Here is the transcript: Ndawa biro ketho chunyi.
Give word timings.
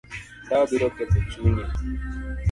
Ndawa 0.45 0.65
biro 0.71 0.87
ketho 0.95 1.19
chunyi. 1.31 1.63